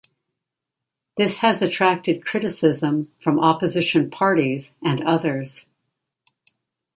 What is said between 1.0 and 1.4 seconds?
This